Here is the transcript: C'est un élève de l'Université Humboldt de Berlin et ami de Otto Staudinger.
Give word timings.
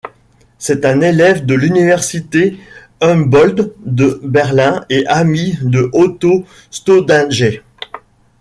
C'est 0.57 0.83
un 0.85 0.99
élève 1.01 1.45
de 1.45 1.53
l'Université 1.53 2.57
Humboldt 3.01 3.75
de 3.85 4.19
Berlin 4.23 4.83
et 4.89 5.05
ami 5.05 5.59
de 5.61 5.91
Otto 5.93 6.43
Staudinger. 6.71 7.61